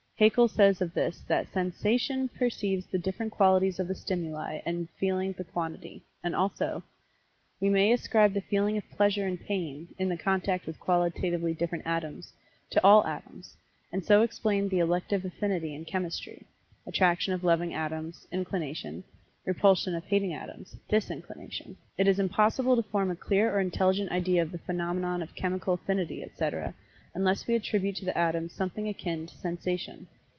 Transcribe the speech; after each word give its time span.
Haeckel 0.21 0.49
says 0.49 0.81
of 0.81 0.93
this 0.93 1.21
that 1.27 1.51
"Sensation 1.51 2.27
perceives 2.29 2.85
the 2.85 2.99
different 2.99 3.31
qualities 3.31 3.79
of 3.79 3.87
the 3.87 3.95
stimuli, 3.95 4.59
and 4.67 4.87
feeling 4.91 5.31
the 5.31 5.43
quantity," 5.43 6.03
and 6.23 6.35
also, 6.35 6.83
"We 7.59 7.69
may 7.69 7.91
ascribe 7.91 8.33
the 8.33 8.41
feeling 8.41 8.77
of 8.77 8.87
pleasure 8.91 9.25
and 9.25 9.41
pain 9.41 9.87
(in 9.97 10.09
the 10.09 10.17
contact 10.17 10.67
with 10.67 10.79
qualitatively 10.79 11.55
differing 11.55 11.81
atoms) 11.85 12.33
to 12.69 12.79
all 12.83 13.03
atoms, 13.07 13.57
and 13.91 14.05
so 14.05 14.21
explain 14.21 14.69
the 14.69 14.77
elective 14.77 15.25
affinity 15.25 15.73
in 15.73 15.85
chemistry 15.85 16.43
(attraction 16.85 17.33
of 17.33 17.43
loving 17.43 17.73
atoms, 17.73 18.27
inclination; 18.31 19.03
repulsion 19.47 19.95
of 19.95 20.05
hating 20.05 20.33
atoms, 20.33 20.75
disinclination)." 20.87 21.75
It 21.97 22.07
is 22.07 22.19
impossible 22.19 22.75
to 22.75 22.83
form 22.83 23.09
a 23.09 23.15
clear 23.15 23.51
or 23.51 23.59
intelligent 23.59 24.11
idea 24.11 24.43
of 24.43 24.51
the 24.51 24.59
phenomenon 24.59 25.23
of 25.23 25.33
chemical 25.33 25.73
affinity, 25.73 26.21
etc., 26.21 26.75
unless 27.13 27.45
we 27.45 27.55
attribute 27.55 27.93
to 27.93 28.05
the 28.05 28.17
Atoms 28.17 28.53
something 28.53 28.87
akin 28.87 29.25
to 29.27 29.35
Sensation. 29.35 30.07